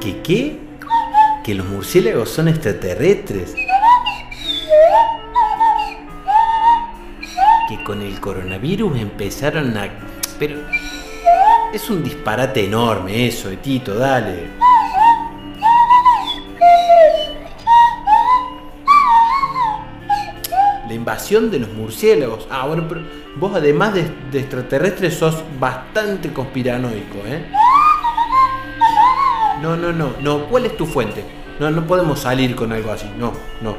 [0.00, 0.58] ¿Que qué?
[1.44, 3.54] ¿Que los murciélagos son extraterrestres?
[7.68, 9.88] Que con el coronavirus empezaron a...
[10.38, 10.58] Pero...
[11.72, 14.48] Es un disparate enorme eso, Tito, dale.
[21.04, 22.48] Invasión de los murciélagos.
[22.50, 23.02] Ah, bueno, pero
[23.36, 27.44] vos además de, de extraterrestres sos bastante conspiranoico, ¿eh?
[29.60, 30.46] No, no, no, no.
[30.46, 31.22] ¿Cuál es tu fuente?
[31.60, 33.06] No, no podemos salir con algo así.
[33.18, 33.76] No, no.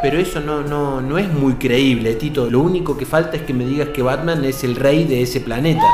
[0.00, 2.48] Pero eso no, no, no es muy creíble, Tito.
[2.50, 5.40] Lo único que falta es que me digas que Batman es el rey de ese
[5.40, 5.84] planeta.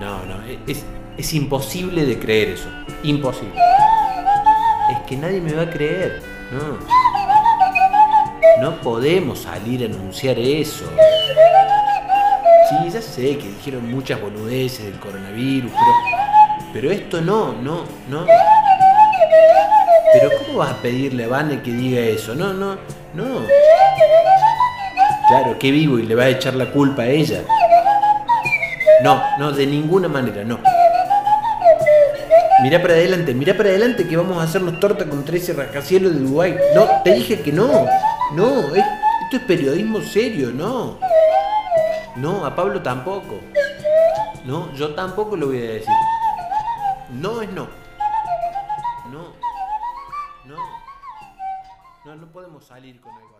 [0.00, 0.36] No, no,
[0.66, 0.82] es,
[1.18, 2.68] es imposible de creer eso.
[3.02, 3.60] Imposible.
[4.90, 6.22] Es que nadie me va a creer.
[6.50, 6.97] No.
[8.68, 10.84] No podemos salir a anunciar eso.
[12.68, 18.26] Sí, ya sé que dijeron muchas boludeces del coronavirus, pero, pero esto no, no, no.
[20.12, 22.34] Pero ¿cómo vas a pedirle a Vane que diga eso?
[22.34, 22.76] No, no,
[23.14, 23.46] no.
[25.28, 27.44] Claro, que vivo y le va a echar la culpa a ella.
[29.02, 30.58] No, no, de ninguna manera, no.
[32.62, 36.22] Mira para adelante, mira para adelante que vamos a hacernos torta con 13 rascacielos de
[36.22, 36.56] Uruguay.
[36.74, 37.86] No, te dije que no.
[38.34, 38.84] No, es-
[39.24, 40.98] esto es periodismo serio, no.
[42.16, 43.38] No, a Pablo tampoco.
[44.44, 45.94] No, yo tampoco lo voy a decir.
[47.10, 47.68] No es no.
[49.12, 49.32] No.
[50.46, 50.56] No.
[52.04, 53.38] No, no podemos salir con algo